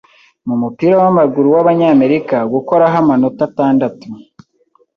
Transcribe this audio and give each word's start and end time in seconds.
Mu 0.47 0.55
mupira 0.61 0.95
wamaguru 1.03 1.47
wabanyamerika, 1.55 2.37
gukoraho 2.53 2.95
amanota 3.03 3.41
atandatu. 3.49 4.07